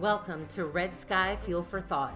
[0.00, 2.12] Welcome to Red Sky Fuel for Thought,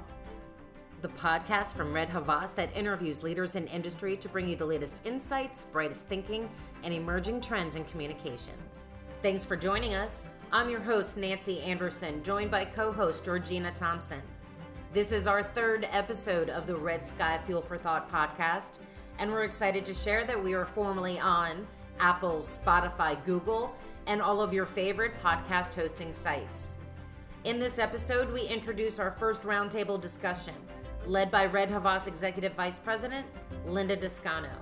[1.00, 5.06] the podcast from Red Havas that interviews leaders in industry to bring you the latest
[5.06, 6.50] insights, brightest thinking,
[6.82, 8.84] and emerging trends in communications.
[9.22, 10.26] Thanks for joining us.
[10.52, 14.20] I'm your host, Nancy Anderson, joined by co host Georgina Thompson.
[14.92, 18.80] This is our third episode of the Red Sky Fuel for Thought podcast,
[19.18, 21.66] and we're excited to share that we are formally on
[21.98, 23.74] Apple, Spotify, Google,
[24.06, 26.76] and all of your favorite podcast hosting sites.
[27.44, 30.52] In this episode, we introduce our first roundtable discussion,
[31.06, 33.24] led by Red Havas Executive Vice President,
[33.66, 34.52] Linda Descano.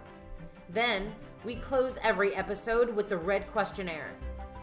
[0.68, 1.12] Then,
[1.44, 4.12] we close every episode with the Red Questionnaire.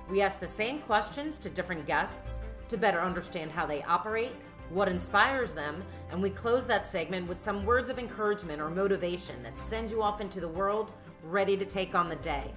[0.09, 2.39] We ask the same questions to different guests
[2.69, 4.31] to better understand how they operate,
[4.69, 9.43] what inspires them, and we close that segment with some words of encouragement or motivation
[9.43, 12.53] that sends you off into the world ready to take on the day.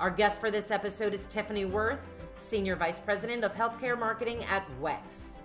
[0.00, 2.02] Our guest for this episode is Tiffany Worth,
[2.38, 5.36] Senior Vice President of Healthcare Marketing at WEX.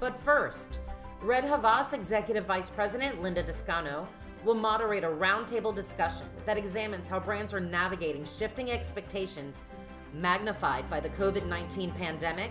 [0.00, 0.80] But first,
[1.22, 4.06] Red Havas Executive Vice President Linda Descano
[4.44, 9.64] will moderate a roundtable discussion that examines how brands are navigating shifting expectations
[10.12, 12.50] magnified by the COVID 19 pandemic,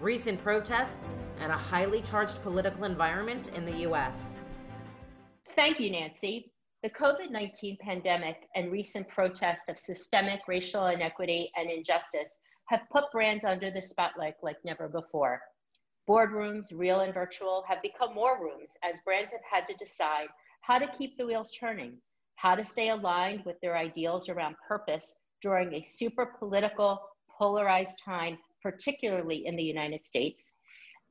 [0.00, 4.42] recent protests, and a highly charged political environment in the U.S.
[5.56, 6.52] Thank you, Nancy.
[6.82, 12.38] The COVID 19 pandemic and recent protests of systemic racial inequity and injustice
[12.72, 15.42] have put brands under the spotlight like never before.
[16.08, 20.28] Boardrooms, real and virtual, have become war rooms as brands have had to decide
[20.62, 21.98] how to keep the wheels turning,
[22.36, 26.98] how to stay aligned with their ideals around purpose during a super political,
[27.38, 30.54] polarized time, particularly in the United States,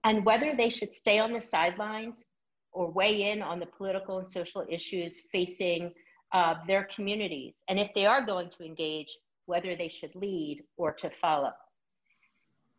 [0.03, 2.25] and whether they should stay on the sidelines
[2.71, 5.91] or weigh in on the political and social issues facing
[6.33, 7.61] uh, their communities.
[7.69, 9.15] And if they are going to engage,
[9.51, 11.51] whether they should lead or to follow.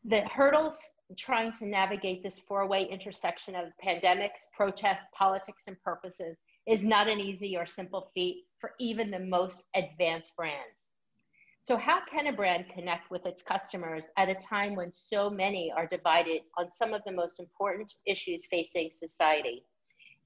[0.07, 0.83] The hurdles
[1.19, 7.09] trying to navigate this four way intersection of pandemics, protests, politics, and purposes is not
[7.09, 10.89] an easy or simple feat for even the most advanced brands.
[11.65, 15.71] So, how can a brand connect with its customers at a time when so many
[15.77, 19.63] are divided on some of the most important issues facing society?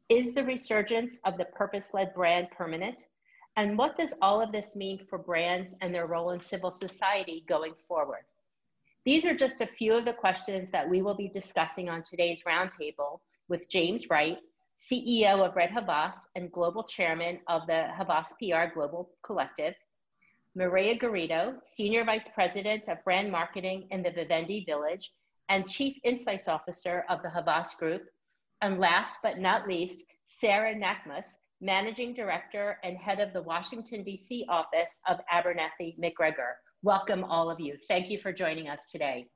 [0.08, 3.06] Is the resurgence of the purpose led brand permanent?
[3.56, 7.42] And what does all of this mean for brands and their role in civil society
[7.48, 8.24] going forward?
[9.06, 12.42] These are just a few of the questions that we will be discussing on today's
[12.42, 14.38] roundtable with James Wright,
[14.78, 19.74] CEO of Red Havas and Global Chairman of the Havas PR Global Collective,
[20.54, 25.12] Maria Garrido, Senior Vice President of Brand Marketing in the Vivendi Village
[25.48, 28.02] and Chief Insights Officer of the Havas Group,
[28.60, 31.26] and last but not least, Sarah Nachmas,
[31.60, 34.44] Managing Director and Head of the Washington, D.C.
[34.48, 36.56] office of Abernathy MacGregor.
[36.82, 37.76] Welcome, all of you.
[37.88, 39.26] Thank you for joining us today.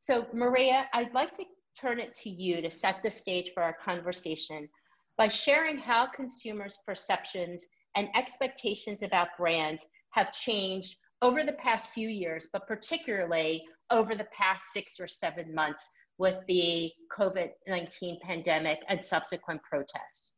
[0.00, 1.44] So, Maria, I'd like to
[1.78, 4.68] turn it to you to set the stage for our conversation
[5.16, 7.64] by sharing how consumers' perceptions
[7.94, 14.26] and expectations about brands have changed over the past few years, but particularly over the
[14.36, 20.32] past six or seven months with the COVID 19 pandemic and subsequent protests.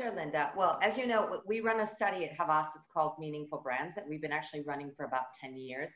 [0.00, 0.52] Sure, Linda.
[0.56, 2.68] Well, as you know, we run a study at Havas.
[2.76, 5.90] It's called Meaningful Brands that we've been actually running for about 10 years.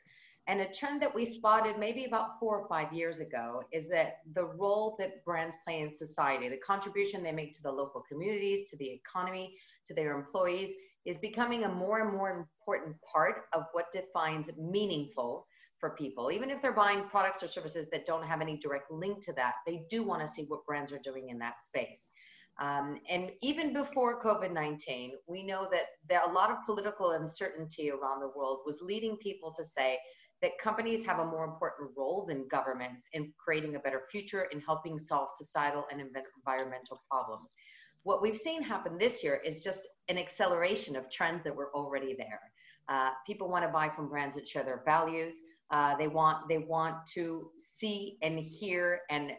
[0.48, 4.16] And a trend that we spotted maybe about four or five years ago is that
[4.34, 8.68] the role that brands play in society, the contribution they make to the local communities,
[8.70, 10.72] to the economy, to their employees,
[11.04, 15.46] is becoming a more and more important part of what defines meaningful
[15.78, 16.32] for people.
[16.32, 19.54] Even if they're buying products or services that don't have any direct link to that,
[19.64, 22.10] they do want to see what brands are doing in that space.
[22.60, 27.90] Um, and even before COVID 19, we know that there, a lot of political uncertainty
[27.90, 29.98] around the world was leading people to say
[30.42, 34.62] that companies have a more important role than governments in creating a better future and
[34.66, 37.54] helping solve societal and environmental problems.
[38.02, 42.14] What we've seen happen this year is just an acceleration of trends that were already
[42.14, 42.40] there.
[42.88, 45.40] Uh, people want to buy from brands that share their values.
[45.70, 49.32] Uh, they want they want to see and hear and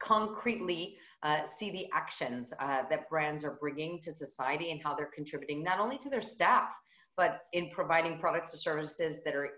[0.00, 5.10] concretely uh, see the actions uh, that brands are bringing to society and how they're
[5.14, 6.70] contributing not only to their staff,
[7.16, 9.50] but in providing products or services that are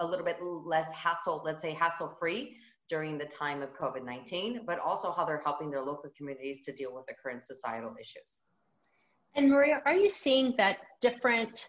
[0.00, 2.56] a little bit less hassle, let's say hassle free
[2.88, 6.72] during the time of COVID 19, but also how they're helping their local communities to
[6.72, 8.40] deal with the current societal issues.
[9.34, 11.66] And Maria, are you seeing that different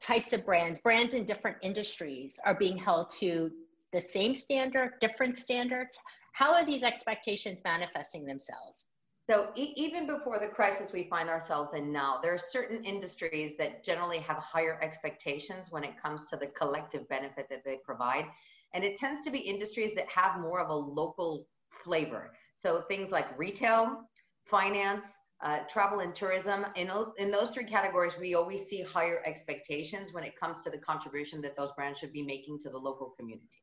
[0.00, 3.50] types of brands, brands in different industries, are being held to
[3.92, 5.98] the same standard, different standards?
[6.36, 8.84] How are these expectations manifesting themselves?
[9.26, 13.56] So e- even before the crisis we find ourselves in now, there are certain industries
[13.56, 18.26] that generally have higher expectations when it comes to the collective benefit that they provide.
[18.74, 22.34] And it tends to be industries that have more of a local flavor.
[22.54, 24.02] So things like retail,
[24.44, 26.66] finance, uh, travel and tourism.
[26.76, 30.78] In, in those three categories, we always see higher expectations when it comes to the
[30.78, 33.62] contribution that those brands should be making to the local community.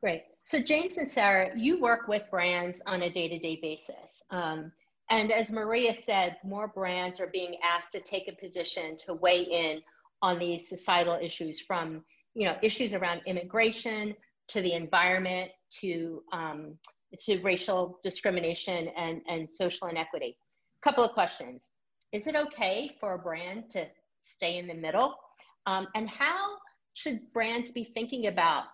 [0.00, 0.24] Great.
[0.44, 4.22] So James and Sarah, you work with brands on a day-to-day basis.
[4.30, 4.72] Um,
[5.10, 9.42] and as Maria said, more brands are being asked to take a position to weigh
[9.42, 9.80] in
[10.20, 12.04] on these societal issues from,
[12.34, 14.14] you know, issues around immigration
[14.48, 15.50] to the environment
[15.80, 16.78] to, um,
[17.24, 20.36] to racial discrimination and, and social inequity.
[20.82, 21.70] Couple of questions.
[22.12, 23.86] Is it okay for a brand to
[24.20, 25.14] stay in the middle?
[25.66, 26.56] Um, and how
[26.94, 28.64] should brands be thinking about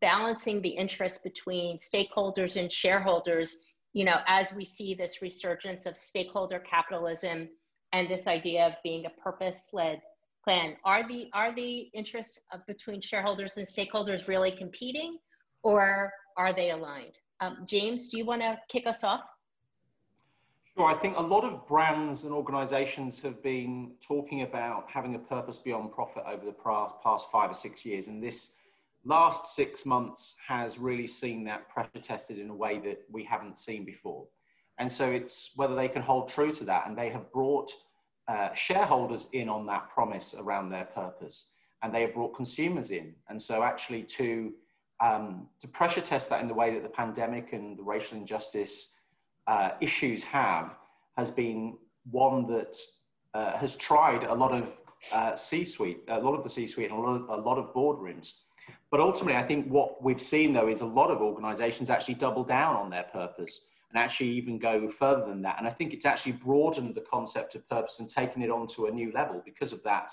[0.00, 3.56] balancing the interest between stakeholders and shareholders,
[3.92, 7.48] you know, as we see this resurgence of stakeholder capitalism
[7.92, 10.00] and this idea of being a purpose-led
[10.44, 10.76] plan.
[10.84, 15.18] Are the are the interests of, between shareholders and stakeholders really competing,
[15.62, 17.18] or are they aligned?
[17.40, 19.22] Um, James, do you want to kick us off?
[20.76, 20.86] Sure.
[20.86, 25.56] I think a lot of brands and organizations have been talking about having a purpose
[25.56, 28.08] beyond profit over the past five or six years.
[28.08, 28.52] And this
[29.06, 33.56] last six months has really seen that pressure tested in a way that we haven't
[33.56, 34.26] seen before.
[34.78, 36.86] And so it's whether they can hold true to that.
[36.86, 37.70] And they have brought
[38.28, 41.48] uh, shareholders in on that promise around their purpose.
[41.82, 43.14] And they have brought consumers in.
[43.28, 44.52] And so actually to,
[45.00, 48.94] um, to pressure test that in the way that the pandemic and the racial injustice
[49.46, 50.74] uh, issues have
[51.16, 51.78] has been
[52.10, 52.76] one that
[53.34, 54.68] uh, has tried a lot of
[55.12, 58.32] uh, C-suite, a lot of the C-suite and a lot of, a lot of boardrooms.
[58.90, 62.44] But ultimately, I think what we've seen though is a lot of organizations actually double
[62.44, 63.60] down on their purpose
[63.90, 65.56] and actually even go further than that.
[65.58, 68.90] And I think it's actually broadened the concept of purpose and taken it onto a
[68.90, 70.10] new level because of that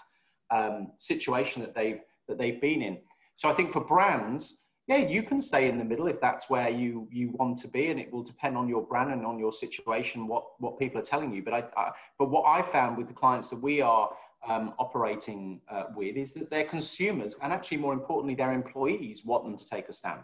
[0.52, 3.00] um, situation that they've that they've been in.
[3.36, 6.70] So I think for brands, yeah, you can stay in the middle if that's where
[6.70, 9.52] you you want to be, and it will depend on your brand and on your
[9.52, 11.42] situation what what people are telling you.
[11.42, 14.10] But I, I but what I found with the clients that we are
[14.48, 19.44] um, operating uh, with is that their consumers and actually more importantly their employees want
[19.44, 20.22] them to take a stand.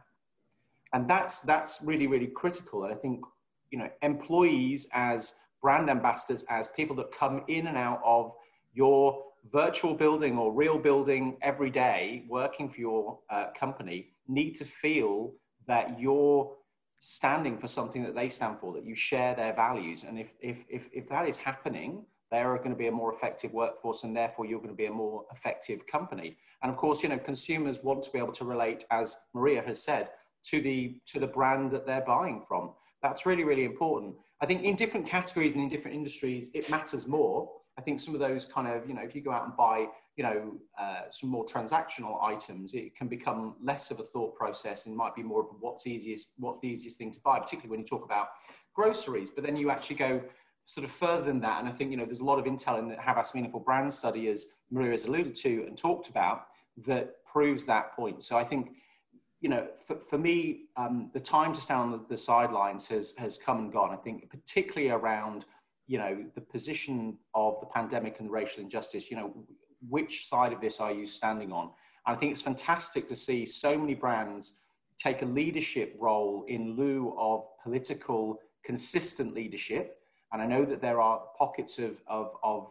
[0.93, 2.83] And that's that's really really critical.
[2.83, 3.21] And i think
[3.71, 8.33] you know employees as brand ambassadors as people that come in and out of
[8.73, 14.65] your virtual building or real building every day working for your uh, company need to
[14.65, 15.33] feel
[15.67, 16.51] that you're
[16.99, 20.03] standing for something that they stand for that you share their values.
[20.03, 23.53] And if if if, if that is happening they're going to be a more effective
[23.53, 26.37] workforce and therefore you're going to be a more effective company.
[26.61, 29.81] And of course you know consumers want to be able to relate as maria has
[29.81, 30.09] said
[30.45, 32.71] to the to the brand that they're buying from.
[33.01, 34.15] That's really really important.
[34.41, 37.49] I think in different categories and in different industries it matters more.
[37.77, 39.87] I think some of those kind of you know if you go out and buy
[40.15, 44.85] you know uh, some more transactional items it can become less of a thought process
[44.85, 47.79] and might be more of what's easiest what's the easiest thing to buy particularly when
[47.79, 48.27] you talk about
[48.79, 49.29] groceries.
[49.29, 50.21] But then you actually go
[50.69, 52.77] sort of further than that, and I think you know there's a lot of intel
[52.77, 56.45] in the Havas Meaningful Brand Study, as Maria has alluded to and talked about,
[56.85, 58.23] that proves that point.
[58.23, 58.73] So I think
[59.41, 63.15] you know for, for me, um, the time to stand on the, the sidelines has
[63.17, 63.89] has come and gone.
[63.91, 65.45] I think particularly around
[65.87, 69.09] you know the position of the pandemic and racial injustice.
[69.09, 69.33] You know
[69.89, 71.71] which side of this are you standing on?
[72.05, 74.53] And I think it's fantastic to see so many brands
[74.99, 79.98] take a leadership role in lieu of political consistent leadership
[80.31, 82.67] and I know that there are pockets of, of, of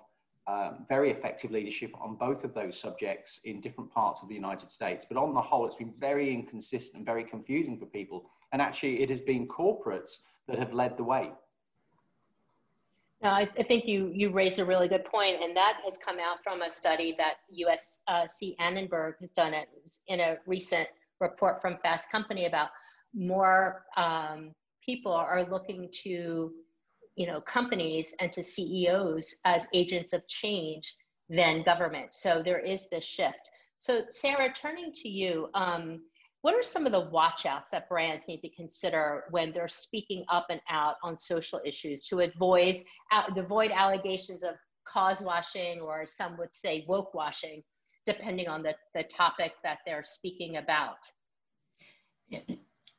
[0.46, 4.72] um, very effective leadership on both of those subjects in different parts of the United
[4.72, 5.04] States.
[5.08, 8.30] But on the whole, it's been very inconsistent and very confusing for people.
[8.52, 11.32] And actually, it has been corporates that have led the way.
[13.22, 16.42] I, I think you, you raised a really good point, and that has come out
[16.44, 19.68] from a study that USC uh, Annenberg has done it
[20.06, 20.88] in a recent
[21.20, 22.70] report from Fast Company about
[23.12, 24.52] more um,
[24.84, 26.52] people are looking to
[27.18, 30.94] you know, companies and to CEOs as agents of change
[31.28, 32.14] than government.
[32.14, 33.50] So there is this shift.
[33.76, 36.00] So Sarah, turning to you, um,
[36.42, 40.46] what are some of the watchouts that brands need to consider when they're speaking up
[40.48, 42.84] and out on social issues to avoid,
[43.36, 44.54] avoid allegations of
[44.86, 47.64] cause washing or some would say woke washing,
[48.06, 50.98] depending on the, the topic that they're speaking about?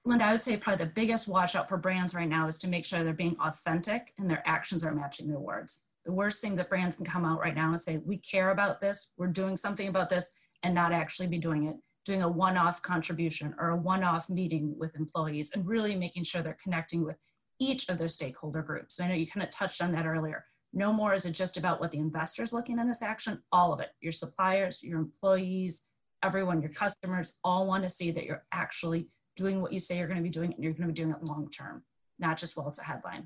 [0.09, 2.67] Linda, I would say probably the biggest watch out for brands right now is to
[2.67, 5.83] make sure they're being authentic and their actions are matching their words.
[6.03, 8.81] The worst thing that brands can come out right now and say, we care about
[8.81, 10.31] this, we're doing something about this,
[10.63, 11.75] and not actually be doing it,
[12.05, 16.23] doing a one off contribution or a one off meeting with employees, and really making
[16.23, 17.17] sure they're connecting with
[17.59, 18.99] each of their stakeholder groups.
[18.99, 20.43] I know you kind of touched on that earlier.
[20.73, 23.79] No more is it just about what the investor's looking in this action, all of
[23.79, 25.85] it your suppliers, your employees,
[26.23, 29.07] everyone, your customers all want to see that you're actually
[29.39, 31.11] doing what you say you're going to be doing and you're going to be doing
[31.15, 31.83] it long term,
[32.19, 33.25] not just while it's a headline.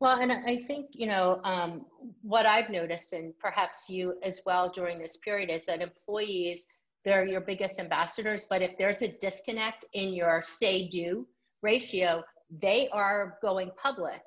[0.00, 1.86] Well, and I think, you know, um,
[2.22, 6.66] what I've noticed, and perhaps you as well during this period, is that employees,
[7.04, 11.26] they're your biggest ambassadors, but if there's a disconnect in your say do
[11.62, 12.22] ratio,
[12.60, 14.22] they are going public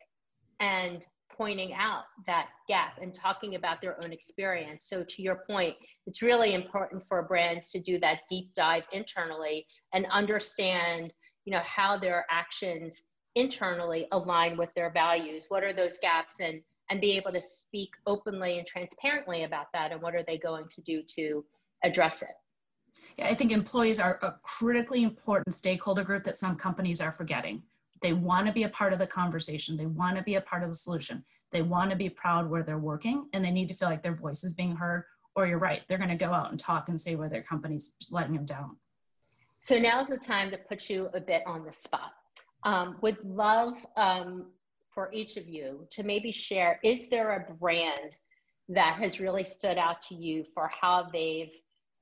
[0.59, 1.05] and
[1.38, 4.88] pointing out that gap and talking about their own experience.
[4.89, 5.75] So to your point,
[6.06, 11.13] it's really important for brands to do that deep dive internally and understand,
[11.46, 13.01] you know, how their actions
[13.36, 15.46] internally align with their values.
[15.50, 19.91] What are those gaps and and be able to speak openly and transparently about that
[19.91, 21.44] and what are they going to do to
[21.84, 22.29] address it.
[23.17, 27.63] Yeah, I think employees are a critically important stakeholder group that some companies are forgetting.
[28.01, 29.77] They want to be a part of the conversation.
[29.77, 31.23] They want to be a part of the solution.
[31.51, 34.15] They want to be proud where they're working and they need to feel like their
[34.15, 35.03] voice is being heard.
[35.35, 37.95] Or you're right, they're going to go out and talk and say where their company's
[38.09, 38.77] letting them down.
[39.59, 42.13] So now's the time to put you a bit on the spot.
[42.63, 44.47] Um, would love um,
[44.89, 48.15] for each of you to maybe share is there a brand
[48.69, 51.53] that has really stood out to you for how they've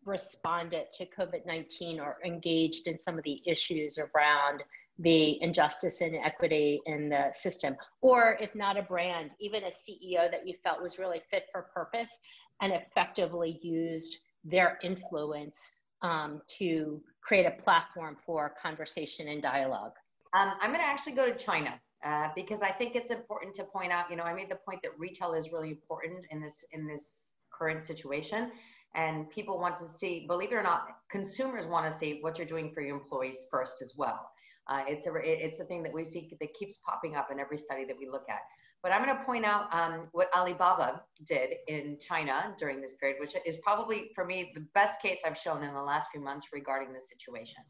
[0.06, 4.64] responded to COVID 19 or engaged in some of the issues around
[5.00, 7.76] the injustice and equity in the system?
[8.02, 11.64] Or if not a brand, even a CEO that you felt was really fit for
[11.74, 12.18] purpose
[12.62, 19.94] and effectively used their influence um, to create a platform for conversation and dialogue?
[20.34, 21.80] Um, I'm going to actually go to China.
[22.06, 24.84] Uh, because I think it's important to point out, you know, I made the point
[24.84, 27.16] that retail is really important in this in this
[27.52, 28.52] current situation,
[28.96, 32.48] and people want to see, believe it or not, consumers want to see what you're
[32.48, 34.30] doing for your employees first as well.
[34.68, 37.58] Uh, it's a it's a thing that we see that keeps popping up in every
[37.58, 38.40] study that we look at.
[38.82, 43.18] But I'm going to point out um, what Alibaba did in China during this period,
[43.20, 46.48] which is probably for me the best case I've shown in the last few months
[46.54, 47.64] regarding this situation.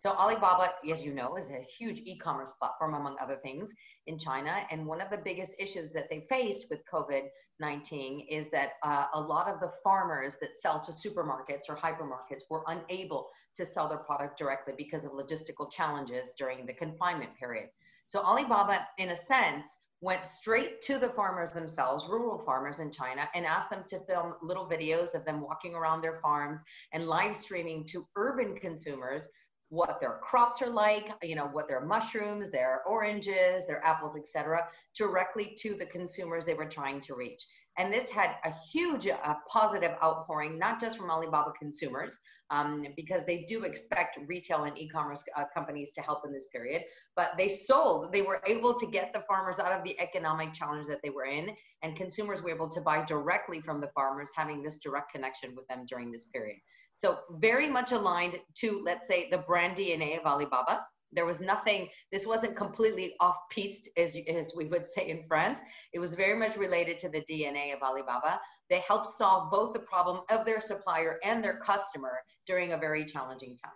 [0.00, 3.74] So Alibaba, as you know, is a huge e-commerce platform, among other things,
[4.06, 4.50] in China.
[4.70, 9.20] And one of the biggest issues that they faced with COVID-19 is that uh, a
[9.20, 13.98] lot of the farmers that sell to supermarkets or hypermarkets were unable to sell their
[13.98, 17.68] product directly because of logistical challenges during the confinement period.
[18.06, 19.66] So Alibaba, in a sense,
[20.00, 24.32] went straight to the farmers themselves, rural farmers in China, and asked them to film
[24.42, 26.60] little videos of them walking around their farms
[26.94, 29.28] and live streaming to urban consumers
[29.70, 34.66] what their crops are like, you know, what their mushrooms, their oranges, their apples, etc.,
[34.96, 37.46] directly to the consumers they were trying to reach.
[37.78, 42.18] And this had a huge uh, positive outpouring, not just from Alibaba consumers,
[42.50, 46.82] um, because they do expect retail and e-commerce uh, companies to help in this period,
[47.14, 48.12] but they sold.
[48.12, 51.26] They were able to get the farmers out of the economic challenge that they were
[51.26, 51.50] in,
[51.82, 55.66] and consumers were able to buy directly from the farmers, having this direct connection with
[55.68, 56.58] them during this period.
[57.00, 60.86] So very much aligned to, let's say, the brand DNA of Alibaba.
[61.12, 65.60] There was nothing, this wasn't completely off piste, as, as we would say in France.
[65.94, 68.38] It was very much related to the DNA of Alibaba.
[68.68, 73.06] They helped solve both the problem of their supplier and their customer during a very
[73.06, 73.72] challenging time.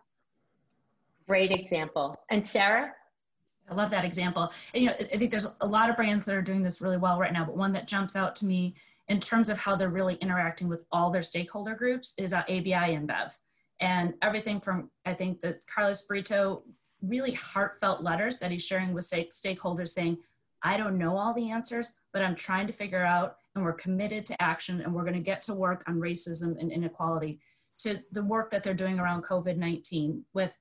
[1.27, 2.15] Great example.
[2.29, 2.93] And Sarah?
[3.71, 4.53] I love that example.
[4.75, 6.99] And, you know, I think there's a lot of brands that are doing this really
[6.99, 8.75] well right now, but one that jumps out to me
[9.09, 12.73] in terms of how they're really interacting with all their stakeholder groups is uh, ABI
[12.73, 13.37] InBev.
[13.81, 16.63] And everything from, I think, the Carlos Brito
[17.03, 20.19] really heartfelt letters that he's sharing with stakeholders saying,
[20.63, 24.25] I don't know all the answers, but I'm trying to figure out, and we're committed
[24.27, 27.41] to action, and we're going to get to work on racism and inequality,
[27.81, 30.57] to the work that they're doing around COVID 19 with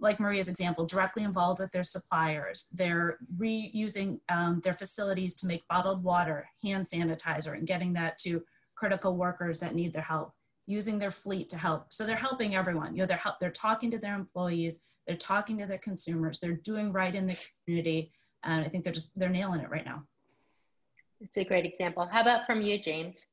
[0.00, 2.68] like Maria's example, directly involved with their suppliers.
[2.72, 8.42] They're reusing um, their facilities to make bottled water, hand sanitizer, and getting that to
[8.74, 10.32] critical workers that need their help.
[10.66, 11.92] Using their fleet to help.
[11.92, 12.94] So they're helping everyone.
[12.94, 16.52] You know, they're help, they're talking to their employees, they're talking to their consumers, they're
[16.52, 17.36] doing right in the
[17.66, 18.12] community.
[18.42, 20.04] And I think they're just they're nailing it right now.
[21.20, 22.08] It's a great example.
[22.10, 23.26] How about from you, James?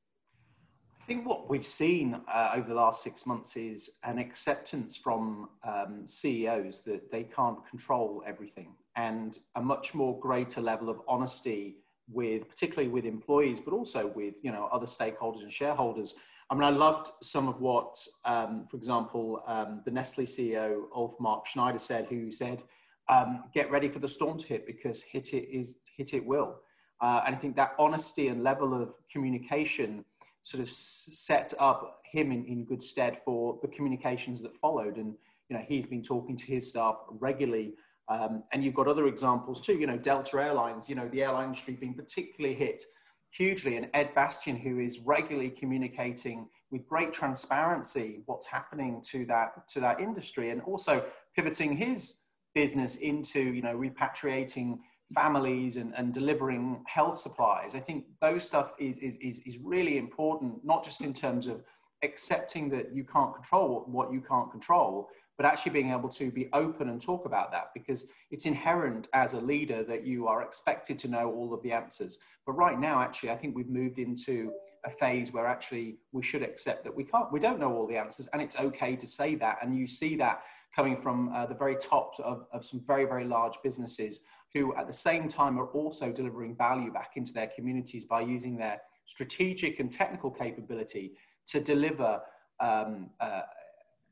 [1.12, 6.08] Think what we've seen uh, over the last six months is an acceptance from um,
[6.08, 11.76] CEOs that they can't control everything and a much more greater level of honesty
[12.08, 16.16] with particularly with employees but also with you know other stakeholders and shareholders.
[16.50, 21.16] I mean i loved some of what um, for example um, the nestle ceo ulf
[21.20, 22.64] mark schneider said who said
[23.10, 26.56] um, get ready for the storm to hit because hit it is hit it will.
[27.02, 30.06] Uh, and i think that honesty and level of communication
[30.44, 34.98] sort of set up him in, in good stead for the communications that followed.
[34.98, 35.16] And,
[35.50, 37.74] you know, he's been talking to his staff regularly.
[38.10, 41.46] Um, and you've got other examples too, you know, Delta Airlines, you know, the airline
[41.46, 42.84] industry being particularly hit
[43.30, 43.78] hugely.
[43.78, 49.80] And Ed Bastian, who is regularly communicating with great transparency what's happening to that to
[49.82, 51.04] that industry and also
[51.36, 52.16] pivoting his
[52.56, 54.80] business into you know repatriating
[55.14, 57.76] families and, and delivering health supplies.
[57.76, 61.64] I think those stuff is, is is really important not just in terms of
[62.04, 66.50] accepting that you can't control what you can't control but actually being able to be
[66.54, 71.00] open and talk about that because it's inherent as a leader that you are expected
[71.00, 72.20] to know all of the answers.
[72.46, 74.52] But right now actually i think we've moved into
[74.86, 77.98] a phase where actually we should accept that we can't we don't know all the
[77.98, 79.58] answers and it's okay to say that.
[79.62, 80.44] And you see that
[80.76, 84.22] coming from uh, the very top of, of some very very large businesses
[84.54, 88.58] who at the same time are also delivering value back into their communities by using
[88.58, 91.14] their strategic and technical capability
[91.48, 92.22] to deliver
[92.60, 93.42] um, uh,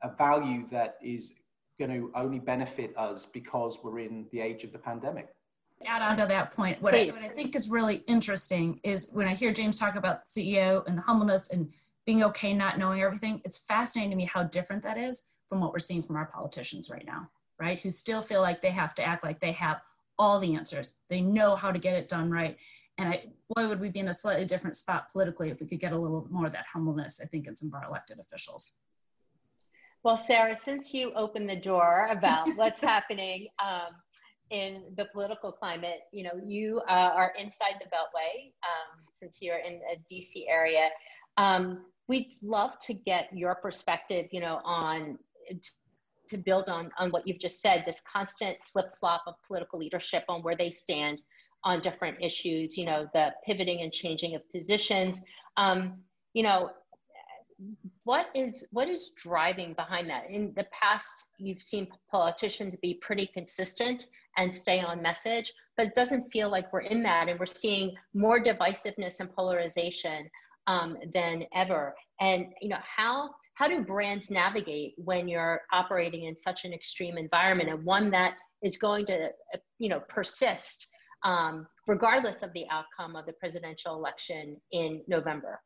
[0.03, 1.33] a value that is
[1.77, 5.29] going to only benefit us because we're in the age of the pandemic
[5.85, 9.27] add on to that point, what I, what I, think is really interesting is when
[9.27, 11.69] I hear James talk about CEO and the humbleness and
[12.05, 15.71] being okay not knowing everything, it's fascinating to me how different that is from what
[15.71, 17.29] we're seeing from our politicians right now,
[17.59, 17.79] right?
[17.79, 19.81] Who still feel like they have to act like they have
[20.19, 20.99] all the answers.
[21.07, 22.57] They know how to get it done right.
[22.97, 23.23] And I,
[23.55, 25.97] boy, would we be in a slightly different spot politically if we could get a
[25.97, 28.75] little more of that humbleness, I think, in some of our elected officials.
[30.03, 33.95] Well, Sarah, since you opened the door about what's happening um,
[34.49, 39.59] in the political climate, you know, you uh, are inside the Beltway um, since you're
[39.59, 40.89] in a DC area.
[41.37, 45.17] Um, we'd love to get your perspective, you know, on
[46.29, 47.83] to build on on what you've just said.
[47.85, 51.21] This constant flip flop of political leadership on where they stand
[51.63, 52.77] on different issues.
[52.77, 55.21] You know, the pivoting and changing of positions.
[55.57, 55.99] Um,
[56.33, 56.69] you know,
[58.03, 63.27] what is what is driving behind that in the past you've seen politicians be pretty
[63.27, 64.07] consistent
[64.37, 67.93] and stay on message but it doesn't feel like we're in that and we're seeing
[68.13, 70.29] more divisiveness and polarization
[70.67, 76.35] um, than ever and you know how how do brands navigate when you're operating in
[76.35, 79.29] such an extreme environment and one that is going to
[79.79, 80.87] you know persist
[81.23, 85.59] um, regardless of the outcome of the presidential election in november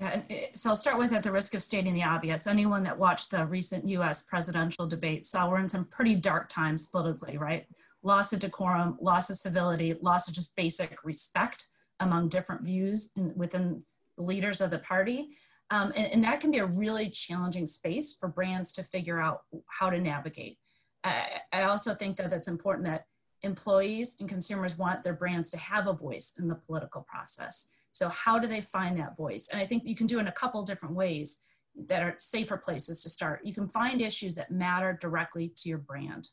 [0.00, 0.22] yeah,
[0.54, 2.48] so I'll start with at the risk of stating the obvious.
[2.48, 6.88] Anyone that watched the recent US presidential debate saw we're in some pretty dark times
[6.88, 7.64] politically, right?
[8.02, 11.66] Loss of decorum, loss of civility, loss of just basic respect
[12.00, 13.84] among different views in, within
[14.18, 15.28] leaders of the party.
[15.70, 19.42] Um, and, and, that can be a really challenging space for brands to figure out
[19.66, 20.58] how to navigate.
[21.02, 23.06] I, I also think that it's important that
[23.42, 27.70] employees and consumers want their brands to have a voice in the political process.
[27.92, 29.48] So how do they find that voice?
[29.52, 31.38] And I think you can do it in a couple different ways
[31.86, 33.44] that are safer places to start.
[33.44, 36.30] You can find issues that matter directly to your brand.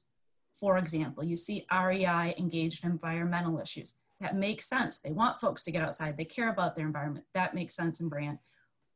[0.54, 3.96] For example, you see REI engaged in environmental issues.
[4.20, 5.00] That makes sense.
[5.00, 6.17] They want folks to get outside.
[6.17, 7.26] They care about their environment.
[7.34, 8.38] That makes sense in brand.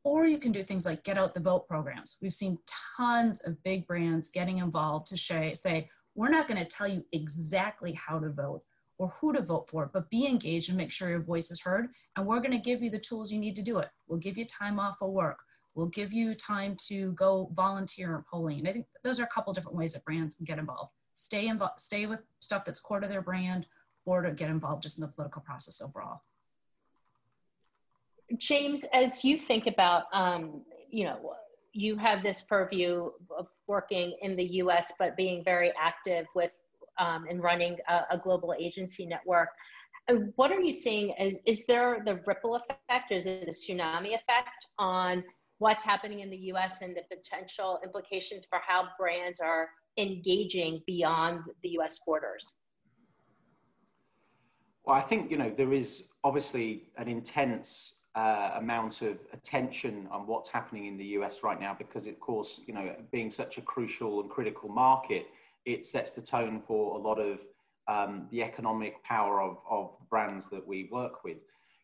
[0.06, 2.16] Or you can do things like get out the vote programs.
[2.22, 2.60] We've seen
[2.96, 7.92] tons of big brands getting involved to say, we're not going to tell you exactly
[7.94, 8.62] how to vote
[8.98, 11.88] or who to vote for, but be engaged and make sure your voice is heard.
[12.14, 13.88] And we're going to give you the tools you need to do it.
[14.06, 15.40] We'll give you time off of work.
[15.74, 18.60] We'll give you time to go volunteer in polling.
[18.60, 20.92] And I think those are a couple different ways that brands can get involved.
[21.14, 23.66] Stay involved, stay with stuff that's core to their brand,
[24.04, 26.22] or to get involved just in the political process overall.
[28.38, 31.34] James, as you think about, um, you know,
[31.72, 36.50] you have this purview of working in the U.S., but being very active with
[36.98, 39.50] um, and running a, a, global agency network.
[40.36, 41.10] what are you seeing?
[41.20, 43.12] Is, is there the ripple effect?
[43.12, 45.22] Is it a tsunami effect on
[45.58, 51.40] what's happening in the US and the potential implications for how brands are engaging beyond
[51.62, 52.54] the US borders?
[54.84, 60.26] Well, I think, you know, there is obviously an intense uh, amount of attention on
[60.26, 63.60] what's happening in the US right now because, of course, you know, being such a
[63.60, 65.26] crucial and critical market,
[65.66, 67.40] it sets the tone for a lot of
[67.88, 71.36] um, the economic power of, of brands that we work with.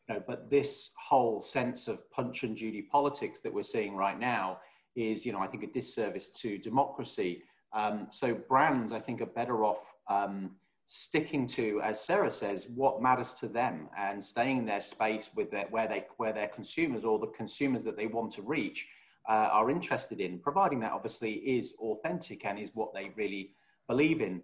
[0.08, 4.18] You know, but this whole sense of punch and judy politics that we're seeing right
[4.18, 4.58] now
[4.96, 7.42] is, you know, I think a disservice to democracy.
[7.74, 10.52] Um, so brands, I think, are better off um,
[10.94, 15.50] sticking to, as Sarah says, what matters to them and staying in their space with
[15.50, 18.87] their, where they where their consumers or the consumers that they want to reach
[19.26, 23.55] uh, are interested in, providing that obviously is authentic and is what they really
[23.88, 24.42] believe in.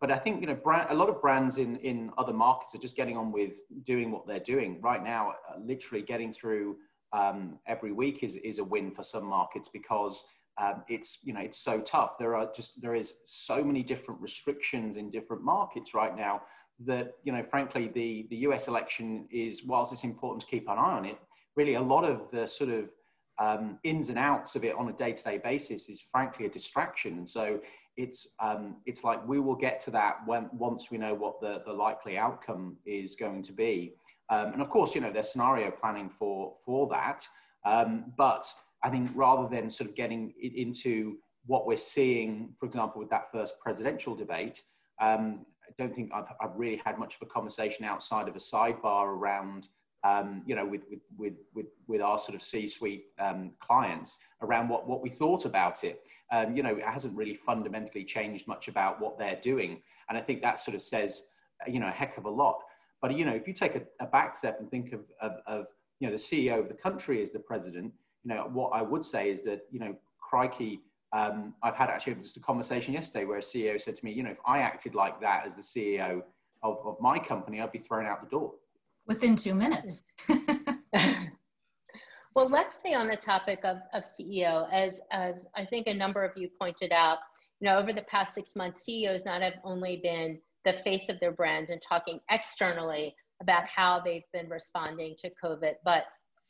[0.00, 2.78] But I think you know brand, a lot of brands in in other markets are
[2.78, 5.34] just getting on with doing what they're doing right now.
[5.50, 6.78] Uh, literally getting through
[7.12, 10.24] um, every week is is a win for some markets because
[10.60, 12.18] um, it's you know it's so tough.
[12.18, 16.42] There are just there is so many different restrictions in different markets right now
[16.84, 18.68] that you know frankly the the U.S.
[18.68, 21.18] election is whilst it's important to keep an eye on it,
[21.56, 22.90] really a lot of the sort of
[23.38, 27.24] um, ins and outs of it on a day-to-day basis is frankly a distraction.
[27.24, 27.60] So
[27.96, 31.62] it's um, it's like we will get to that when once we know what the
[31.64, 33.94] the likely outcome is going to be.
[34.28, 37.26] Um, and of course, you know, there's scenario planning for for that.
[37.64, 38.46] Um, but
[38.82, 43.30] I think rather than sort of getting into what we're seeing, for example, with that
[43.32, 44.62] first presidential debate,
[45.00, 48.38] um, I don't think I've, I've really had much of a conversation outside of a
[48.38, 49.68] sidebar around
[50.02, 50.82] um, you know, with,
[51.18, 55.84] with, with, with, our sort of C-suite um, clients around what, what we thought about
[55.84, 56.02] it.
[56.32, 59.82] Um, you know, it hasn't really fundamentally changed much about what they're doing.
[60.08, 61.24] And I think that sort of says,
[61.66, 62.62] you know, a heck of a lot.
[63.02, 65.66] But, you know, if you take a, a back step and think of, of, of,
[65.98, 67.92] you know, the CEO of the country as the president,
[68.24, 70.80] you know, what I would say is that, you know, crikey,
[71.12, 74.22] um, I've had actually just a conversation yesterday where a CEO said to me, you
[74.22, 76.22] know, if I acted like that as the CEO
[76.62, 78.52] of, of my company, I'd be thrown out the door
[79.06, 80.04] within two minutes.
[82.34, 84.68] well, let's stay on the topic of, of CEO.
[84.72, 87.18] As, as I think a number of you pointed out,
[87.60, 91.18] you know, over the past six months, CEOs not have only been the face of
[91.20, 96.04] their brands and talking externally about how they've been responding to COVID, but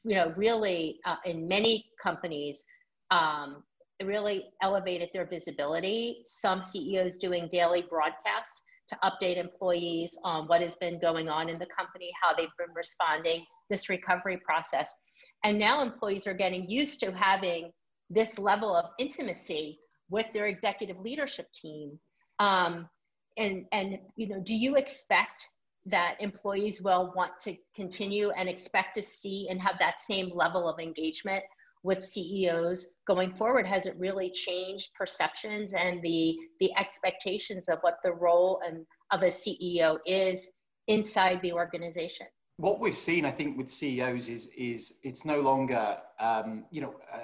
[0.05, 2.65] you know, really uh, in many companies,
[3.11, 3.63] um,
[4.03, 6.23] really elevated their visibility.
[6.25, 11.59] Some CEOs doing daily broadcasts to update employees on what has been going on in
[11.59, 14.93] the company, how they've been responding, this recovery process.
[15.45, 17.71] And now employees are getting used to having
[18.09, 21.99] this level of intimacy with their executive leadership team.
[22.41, 22.89] Um,
[23.37, 25.47] and, and, you know, do you expect
[25.87, 30.69] that employees will want to continue and expect to see and have that same level
[30.69, 31.43] of engagement
[31.83, 33.67] with CEOs going forward?
[33.67, 39.23] Has it really changed perceptions and the, the expectations of what the role and, of
[39.23, 40.51] a CEO is
[40.89, 42.27] inside the organization?
[42.59, 46.95] What we've seen, I think, with CEOs is, is it's no longer, um, you know,
[47.13, 47.21] uh,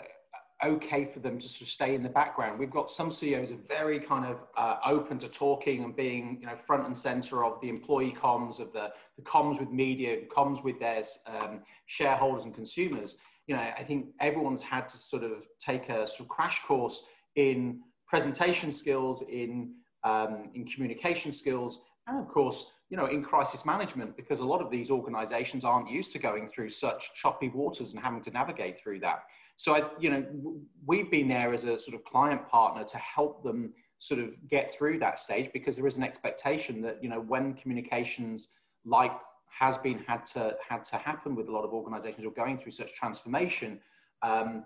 [0.64, 2.58] okay for them to sort of stay in the background.
[2.58, 6.46] We've got some CEOs are very kind of uh, open to talking and being, you
[6.46, 10.64] know, front and center of the employee comms, of the, the comms with media, comms
[10.64, 13.16] with their um, shareholders and consumers
[13.46, 17.02] you know, I think everyone's had to sort of take a sort of crash course
[17.36, 23.64] in presentation skills, in um, in communication skills, and of course, you know, in crisis
[23.64, 27.92] management, because a lot of these organizations aren't used to going through such choppy waters
[27.92, 29.24] and having to navigate through that.
[29.56, 30.24] So, I, you know,
[30.84, 34.70] we've been there as a sort of client partner to help them sort of get
[34.70, 38.48] through that stage because there is an expectation that, you know, when communications
[38.84, 39.12] like
[39.58, 42.58] has been had to had to happen with a lot of organizations who are going
[42.58, 43.80] through such transformation
[44.22, 44.64] um,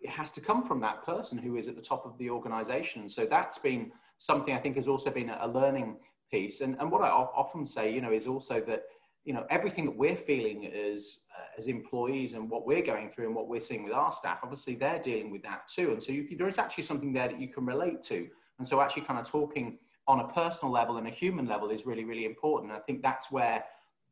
[0.00, 3.08] it has to come from that person who is at the top of the organization.
[3.08, 5.96] So that's been something i think has also been a learning
[6.30, 6.60] piece.
[6.60, 8.82] And, and what i often say you know is also that
[9.24, 13.26] you know everything that we're feeling as uh, as employees and what we're going through
[13.26, 15.90] and what we're seeing with our staff obviously they're dealing with that too.
[15.92, 18.28] And so you, there is actually something there that you can relate to.
[18.58, 21.84] And so actually kind of talking on a personal level and a human level is
[21.84, 22.72] really really important.
[22.72, 23.64] And i think that's where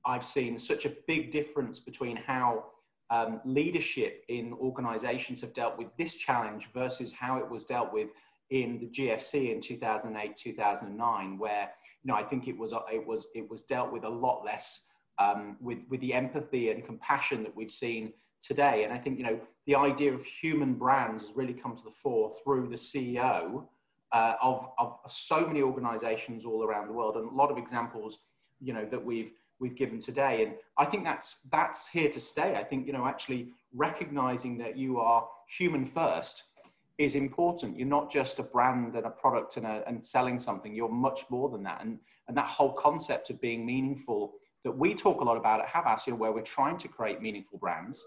[0.04, 2.66] I've seen such a big difference between how
[3.10, 8.08] um, leadership in organizations have dealt with this challenge versus how it was dealt with
[8.50, 11.70] in the GFC in 2008, 2009, where
[12.02, 14.82] you know I think it was it was it was dealt with a lot less
[15.18, 18.84] um, with with the empathy and compassion that we've seen today.
[18.84, 21.90] And I think you know the idea of human brands has really come to the
[21.90, 23.64] fore through the CEO
[24.12, 28.18] uh, of of so many organizations all around the world, and a lot of examples
[28.60, 30.42] you know that we've we've given today.
[30.44, 32.56] And I think that's that's here to stay.
[32.56, 36.44] I think you know actually recognizing that you are human first
[36.98, 37.78] is important.
[37.78, 40.74] You're not just a brand and a product and, a, and selling something.
[40.74, 41.82] You're much more than that.
[41.82, 41.98] And
[42.28, 44.34] and that whole concept of being meaningful
[44.66, 47.56] that we talk a lot about at Havas, you where we're trying to create meaningful
[47.56, 48.04] brands.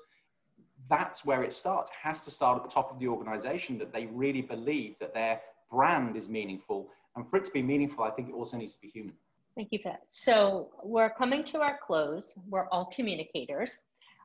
[0.90, 1.90] That's where it starts.
[1.90, 5.14] It has to start at the top of the organization that they really believe that
[5.14, 5.40] their
[5.72, 6.90] brand is meaningful.
[7.16, 9.14] And for it to be meaningful, I think it also needs to be human.
[9.56, 10.02] Thank you for that.
[10.10, 12.34] So we're coming to our close.
[12.50, 13.84] We're all communicators.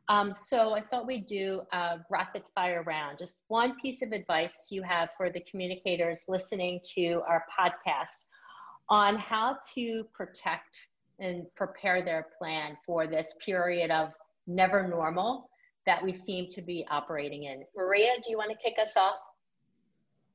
[0.09, 3.19] Um, so I thought we'd do a rapid fire round.
[3.21, 8.25] Just one piece of advice you have for the communicators listening to our podcast
[8.89, 14.13] on how to protect and prepare their plan for this period of
[14.47, 15.49] never normal
[15.87, 17.65] that we seem to be operating in.
[17.77, 19.17] Maria, do you want to kick us off?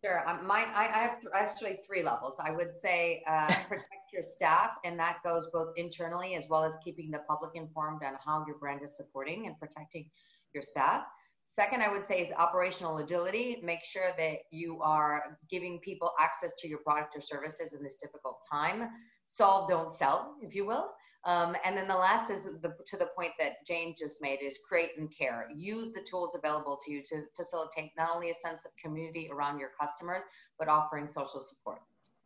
[0.04, 0.28] Sure.
[0.30, 2.38] Um, mine, I, I have th- actually three levels.
[2.39, 6.78] I would say uh, protect your staff, and that goes both internally as well as
[6.84, 10.10] keeping the public informed on how your brand is supporting and protecting
[10.54, 11.04] your staff.
[11.52, 13.60] Second, I would say is operational agility.
[13.64, 17.96] Make sure that you are giving people access to your product or services in this
[17.96, 18.88] difficult time.
[19.26, 20.92] Solve, don't sell, if you will.
[21.26, 24.60] Um, and then the last is the, to the point that Jane just made is
[24.70, 25.48] create and care.
[25.56, 29.60] Use the tools available to you to facilitate not only a sense of community around
[29.60, 30.22] your customers,
[30.60, 31.80] but offering social support.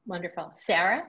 [0.06, 0.52] Wonderful.
[0.56, 1.04] Sarah?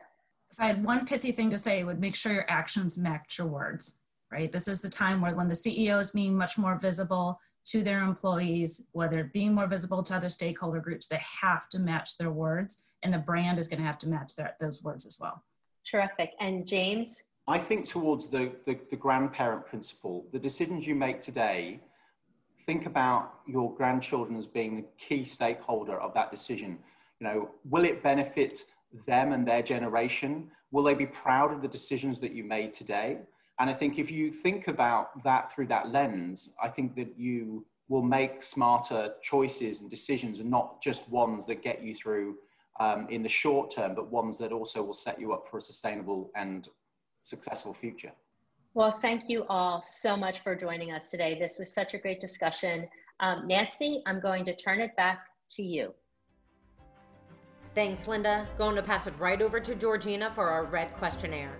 [0.53, 3.39] If I had one pithy thing to say, it would make sure your actions match
[3.39, 3.99] your words,
[4.31, 4.53] right?
[4.53, 8.03] This is the time where when the CEO is being much more visible to their
[8.03, 12.83] employees, whether being more visible to other stakeholder groups, they have to match their words
[13.05, 15.43] and the brand is going to have to match their, those words as well.
[15.87, 16.33] Terrific.
[16.41, 17.23] And James?
[17.47, 21.81] I think towards the, the, the, grandparent principle, the decisions you make today,
[22.65, 26.79] think about your grandchildren as being the key stakeholder of that decision.
[27.21, 28.65] You know, will it benefit
[29.07, 30.51] them and their generation?
[30.71, 33.19] Will they be proud of the decisions that you made today?
[33.59, 37.65] And I think if you think about that through that lens, I think that you
[37.89, 42.37] will make smarter choices and decisions and not just ones that get you through
[42.81, 45.61] um, in the short term, but ones that also will set you up for a
[45.61, 46.69] sustainable and
[47.23, 48.13] successful future.
[48.75, 51.39] Well, thank you all so much for joining us today.
[51.39, 52.89] This was such a great discussion.
[53.21, 55.95] Um, Nancy, I'm going to turn it back to you.
[57.77, 58.47] Thanks, Linda.
[58.59, 61.53] Going to pass it right over to Georgina for our red questionnaire.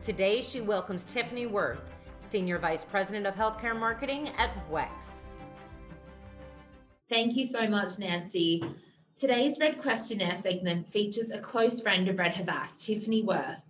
[0.00, 1.82] Today, she welcomes Tiffany Worth,
[2.20, 5.26] Senior Vice President of Healthcare Marketing at WEX.
[7.08, 8.62] Thank you so much, Nancy.
[9.16, 13.62] Today's Red Questionnaire segment features a close friend of Red Havas, Tiffany Worth.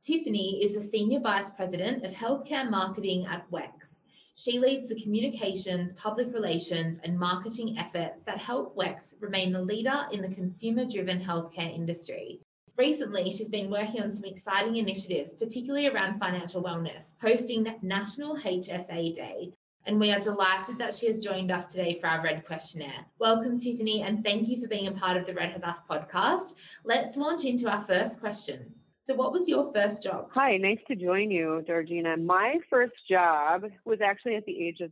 [0.00, 4.02] Tiffany is the Senior Vice President of Healthcare Marketing at WEX.
[4.34, 10.06] She leads the communications, public relations, and marketing efforts that help WEX remain the leader
[10.10, 12.40] in the consumer driven healthcare industry.
[12.78, 19.14] Recently, she's been working on some exciting initiatives, particularly around financial wellness, hosting National HSA
[19.14, 19.54] Day,
[19.86, 23.06] and we are delighted that she has joined us today for our Red Questionnaire.
[23.18, 26.52] Welcome, Tiffany, and thank you for being a part of the Red Havas podcast.
[26.84, 28.74] Let's launch into our first question.
[29.00, 30.28] So, what was your first job?
[30.34, 32.18] Hi, nice to join you, Georgina.
[32.18, 34.90] My first job was actually at the age of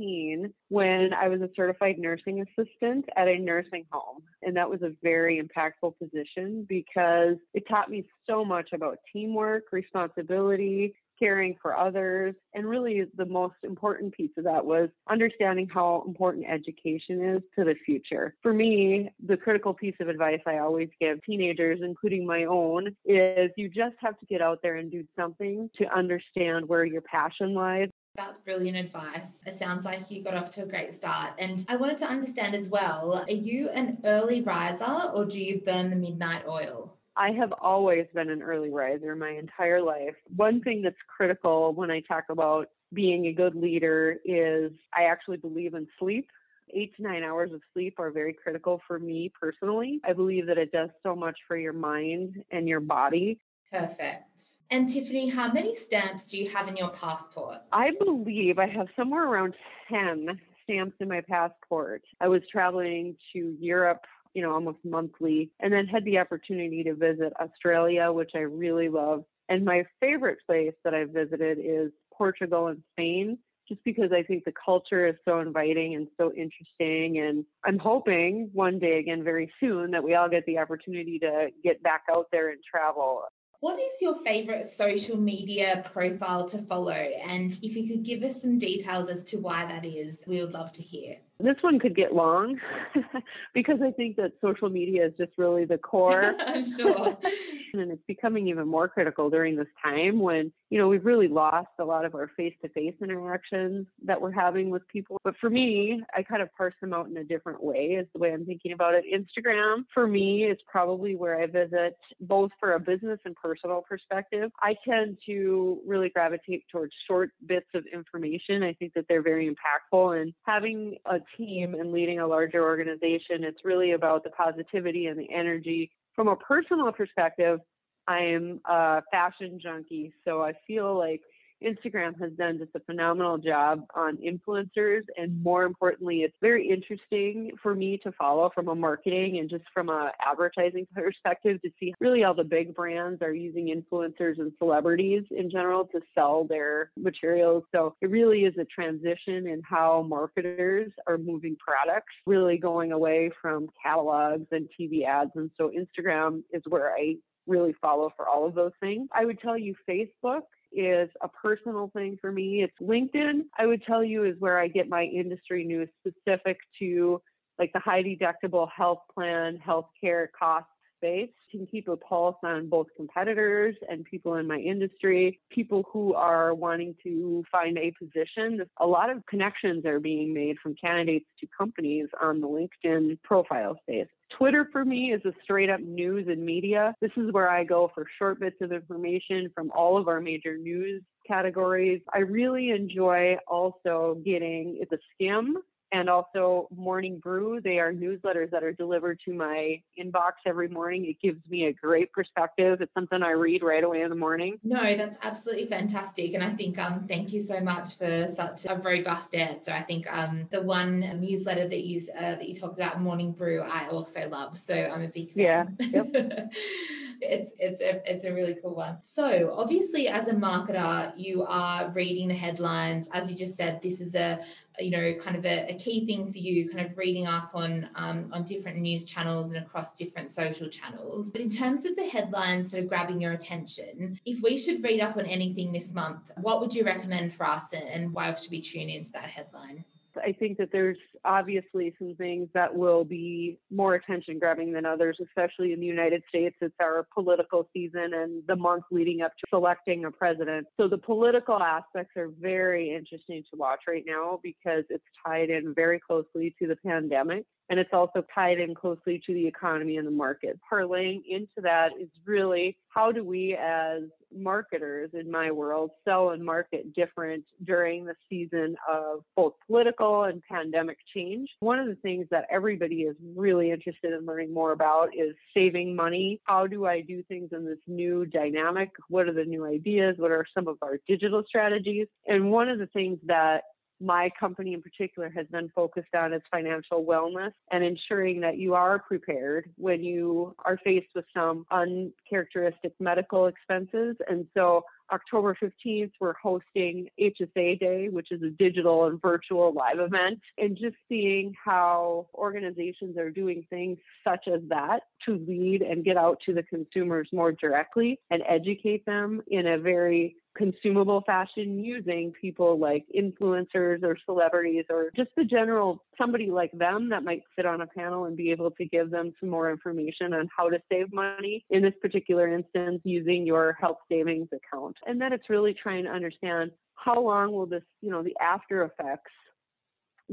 [0.00, 4.22] 16 when I was a certified nursing assistant at a nursing home.
[4.42, 9.64] And that was a very impactful position because it taught me so much about teamwork,
[9.72, 12.34] responsibility, caring for others.
[12.54, 17.64] And really, the most important piece of that was understanding how important education is to
[17.64, 18.34] the future.
[18.42, 23.50] For me, the critical piece of advice I always give teenagers, including my own, is
[23.56, 27.54] you just have to get out there and do something to understand where your passion
[27.54, 27.90] lies.
[28.20, 29.42] That's brilliant advice.
[29.46, 31.32] It sounds like you got off to a great start.
[31.38, 35.62] And I wanted to understand as well are you an early riser or do you
[35.64, 36.98] burn the midnight oil?
[37.16, 40.14] I have always been an early riser my entire life.
[40.36, 45.38] One thing that's critical when I talk about being a good leader is I actually
[45.38, 46.28] believe in sleep.
[46.74, 49.98] Eight to nine hours of sleep are very critical for me personally.
[50.04, 53.40] I believe that it does so much for your mind and your body.
[53.72, 54.42] Perfect.
[54.70, 57.58] And Tiffany, how many stamps do you have in your passport?
[57.72, 59.54] I believe I have somewhere around
[59.88, 62.02] 10 stamps in my passport.
[62.20, 64.04] I was traveling to Europe
[64.34, 68.88] you know, almost monthly, and then had the opportunity to visit Australia, which I really
[68.88, 69.24] love.
[69.48, 74.44] And my favorite place that I've visited is Portugal and Spain, just because I think
[74.44, 77.18] the culture is so inviting and so interesting.
[77.18, 81.48] And I'm hoping one day, again, very soon, that we all get the opportunity to
[81.64, 83.22] get back out there and travel.
[83.60, 86.92] What is your favorite social media profile to follow?
[86.92, 90.54] And if you could give us some details as to why that is, we would
[90.54, 91.16] love to hear.
[91.38, 92.58] This one could get long
[93.54, 96.34] because I think that social media is just really the core.
[96.46, 97.18] I'm sure.
[97.74, 101.68] and it's becoming even more critical during this time when, you know, we've really lost
[101.80, 105.20] a lot of our face to face interactions that we're having with people.
[105.24, 108.20] But for me, I kind of parse them out in a different way, is the
[108.20, 109.04] way I'm thinking about it.
[109.12, 114.52] Instagram, for me, is probably where I visit both for a business and personal perspective.
[114.60, 118.62] I tend to really gravitate towards short bits of information.
[118.62, 123.42] I think that they're very impactful and having a team and leading a larger organization,
[123.42, 125.90] it's really about the positivity and the energy.
[126.14, 127.60] From a personal perspective,
[128.10, 131.20] I'm a fashion junkie, so I feel like
[131.62, 135.02] Instagram has done just a phenomenal job on influencers.
[135.16, 139.64] And more importantly, it's very interesting for me to follow from a marketing and just
[139.72, 144.52] from a advertising perspective to see really all the big brands are using influencers and
[144.58, 147.62] celebrities in general to sell their materials.
[147.72, 153.30] So it really is a transition in how marketers are moving products, really going away
[153.40, 155.30] from catalogs and TV ads.
[155.36, 157.16] And so Instagram is where I
[157.50, 159.08] really follow for all of those things.
[159.12, 162.62] I would tell you Facebook is a personal thing for me.
[162.62, 167.20] It's LinkedIn, I would tell you, is where I get my industry news specific to
[167.58, 172.86] like the high deductible health plan, healthcare costs space, can keep a pulse on both
[172.96, 178.60] competitors and people in my industry, people who are wanting to find a position.
[178.78, 183.76] A lot of connections are being made from candidates to companies on the LinkedIn profile
[183.82, 184.06] space.
[184.36, 186.94] Twitter for me is a straight up news and media.
[187.00, 190.56] This is where I go for short bits of information from all of our major
[190.56, 192.00] news categories.
[192.12, 195.58] I really enjoy also getting the skim
[195.92, 197.60] and also Morning Brew.
[197.60, 201.04] They are newsletters that are delivered to my inbox every morning.
[201.06, 202.80] It gives me a great perspective.
[202.80, 204.58] It's something I read right away in the morning.
[204.62, 206.34] No, that's absolutely fantastic.
[206.34, 209.72] And I think um thank you so much for such a robust answer.
[209.72, 213.62] I think um the one newsletter that you uh, that you talked about, Morning Brew,
[213.62, 214.56] I also love.
[214.56, 215.76] So I'm a big fan.
[215.80, 216.02] Yeah.
[216.12, 216.52] Yep.
[217.20, 219.02] it's it's a it's a really cool one.
[219.02, 223.08] So obviously, as a marketer, you are reading the headlines.
[223.12, 224.40] As you just said, this is a
[224.78, 227.88] you know kind of a, a key thing for you, kind of reading up on
[227.94, 231.30] um, on different news channels and across different social channels.
[231.30, 235.00] But in terms of the headlines that are grabbing your attention, if we should read
[235.00, 238.60] up on anything this month, what would you recommend for us, and why should we
[238.60, 239.84] tune into that headline?
[240.24, 245.18] I think that there's obviously some things that will be more attention grabbing than others,
[245.20, 246.56] especially in the United States.
[246.60, 250.66] It's our political season and the month leading up to selecting a president.
[250.76, 255.74] So the political aspects are very interesting to watch right now because it's tied in
[255.74, 260.06] very closely to the pandemic and it's also tied in closely to the economy and
[260.06, 260.58] the market.
[260.70, 264.02] Parlaying into that is really how do we as
[264.36, 270.42] marketers in my world sell and market different during the season of both political and
[270.50, 271.48] pandemic change.
[271.60, 275.94] One of the things that everybody is really interested in learning more about is saving
[275.94, 276.40] money.
[276.44, 278.90] How do I do things in this new dynamic?
[279.08, 280.16] What are the new ideas?
[280.18, 282.08] What are some of our digital strategies?
[282.26, 283.62] And one of the things that
[284.00, 288.74] my company in particular has been focused on is financial wellness and ensuring that you
[288.74, 294.16] are prepared when you are faced with some uncharacteristic medical expenses.
[294.28, 299.98] And so October 15th, we're hosting HSA Day, which is a digital and virtual live
[299.98, 306.04] event, and just seeing how organizations are doing things such as that to lead and
[306.04, 311.82] get out to the consumers more directly and educate them in a very consumable fashion
[311.82, 317.42] using people like influencers or celebrities or just the general somebody like them that might
[317.54, 320.68] sit on a panel and be able to give them some more information on how
[320.68, 324.96] to save money in this particular instance using your health savings account.
[325.06, 328.84] And then it's really trying to understand how long will this you know the after
[328.84, 329.32] effects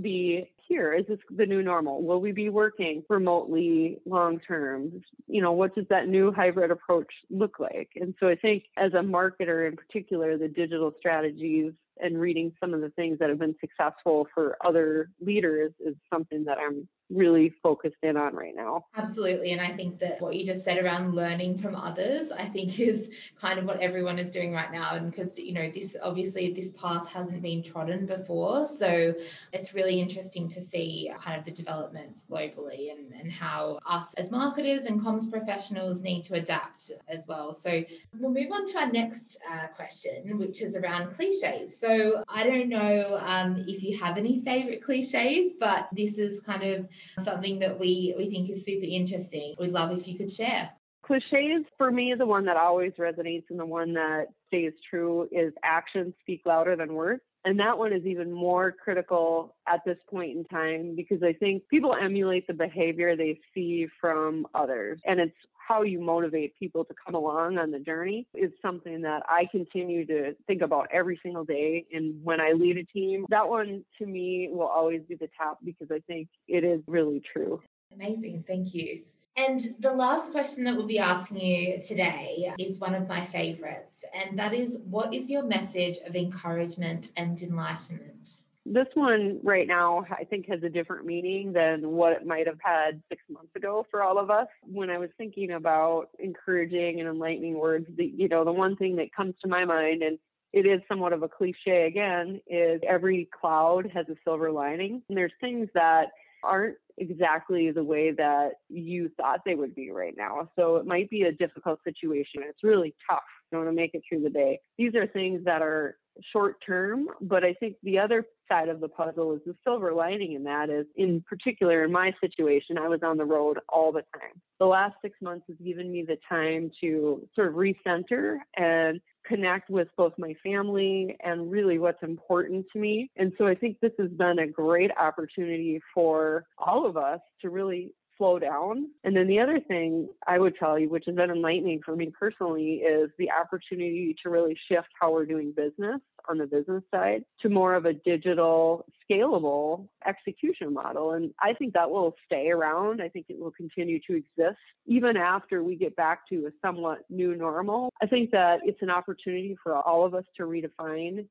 [0.01, 0.93] be here?
[0.93, 2.03] Is this the new normal?
[2.03, 5.01] Will we be working remotely long term?
[5.27, 7.89] You know, what does that new hybrid approach look like?
[7.95, 12.73] And so I think as a marketer in particular, the digital strategies and reading some
[12.73, 17.53] of the things that have been successful for other leaders is something that I'm really
[17.63, 18.85] focused in on right now.
[18.95, 19.51] Absolutely.
[19.51, 23.11] And I think that what you just said around learning from others, I think is
[23.39, 24.95] kind of what everyone is doing right now.
[24.95, 28.65] And because, you know, this obviously this path hasn't been trodden before.
[28.65, 29.13] So
[29.53, 34.29] it's really interesting to see kind of the developments globally and, and how us as
[34.31, 37.53] marketers and comms professionals need to adapt as well.
[37.53, 37.83] So
[38.19, 41.79] we'll move on to our next uh, question, which is around cliches.
[41.87, 46.63] So I don't know um, if you have any favorite cliches, but this is kind
[46.63, 46.87] of
[47.23, 49.55] something that we, we think is super interesting.
[49.59, 50.71] We'd love if you could share.
[51.03, 55.53] Cliches for me, the one that always resonates and the one that stays true is
[55.63, 57.21] actions speak louder than words.
[57.45, 61.65] And that one is even more critical at this point in time because I think
[61.69, 64.99] people emulate the behavior they see from others.
[65.05, 69.23] And it's how you motivate people to come along on the journey is something that
[69.27, 71.85] I continue to think about every single day.
[71.91, 75.59] And when I lead a team, that one to me will always be the top
[75.63, 77.61] because I think it is really true.
[77.93, 78.45] Amazing.
[78.47, 79.01] Thank you.
[79.35, 84.03] And the last question that we'll be asking you today is one of my favorites,
[84.11, 88.41] and that is what is your message of encouragement and enlightenment?
[88.69, 92.59] This one right now, I think, has a different meaning than what it might have
[92.61, 94.47] had six months ago for all of us.
[94.63, 98.97] When I was thinking about encouraging and enlightening words, the, you know, the one thing
[98.97, 100.19] that comes to my mind, and
[100.51, 105.01] it is somewhat of a cliche again, is every cloud has a silver lining.
[105.07, 106.07] And there's things that
[106.43, 110.49] aren't exactly the way that you thought they would be right now.
[110.57, 112.41] So it might be a difficult situation.
[112.43, 114.59] It's really tough you know, to make it through the day.
[114.77, 115.97] These are things that are
[116.31, 120.33] short term, but I think the other side of the puzzle is the silver lining
[120.33, 124.03] in that is in particular in my situation, I was on the road all the
[124.13, 124.41] time.
[124.59, 129.69] The last six months has given me the time to sort of recenter and connect
[129.69, 133.11] with both my family and really what's important to me.
[133.17, 137.49] And so I think this has been a great opportunity for all of us to
[137.49, 138.89] really slow down.
[139.03, 142.11] And then the other thing I would tell you, which has been enlightening for me
[142.17, 147.23] personally, is the opportunity to really shift how we're doing business on the business side
[147.41, 151.11] to more of a digital, scalable execution model.
[151.11, 153.01] And I think that will stay around.
[153.01, 156.99] I think it will continue to exist even after we get back to a somewhat
[157.09, 157.89] new normal.
[158.01, 161.27] I think that it's an opportunity for all of us to redefine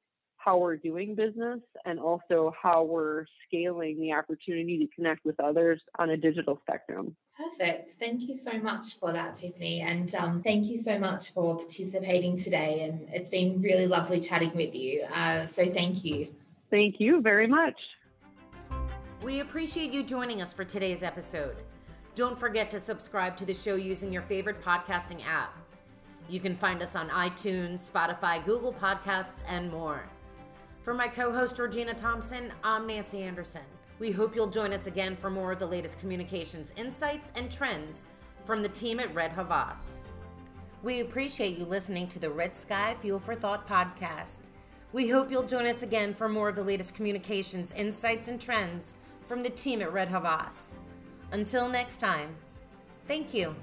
[0.46, 5.82] how we're doing business and also how we're scaling the opportunity to connect with others
[5.98, 7.16] on a digital spectrum.
[7.36, 7.90] Perfect.
[7.98, 9.80] Thank you so much for that, Tiffany.
[9.80, 12.82] And um, thank you so much for participating today.
[12.82, 15.02] And it's been really lovely chatting with you.
[15.12, 16.28] Uh, so thank you.
[16.70, 17.74] Thank you very much.
[19.24, 21.56] We appreciate you joining us for today's episode.
[22.14, 25.58] Don't forget to subscribe to the show using your favorite podcasting app.
[26.28, 30.08] You can find us on iTunes, Spotify, Google Podcasts, and more.
[30.86, 33.64] For my co host, Regina Thompson, I'm Nancy Anderson.
[33.98, 38.04] We hope you'll join us again for more of the latest communications insights and trends
[38.44, 40.06] from the team at Red Havas.
[40.84, 44.50] We appreciate you listening to the Red Sky Fuel for Thought podcast.
[44.92, 48.94] We hope you'll join us again for more of the latest communications insights and trends
[49.24, 50.78] from the team at Red Havas.
[51.32, 52.36] Until next time,
[53.08, 53.56] thank you.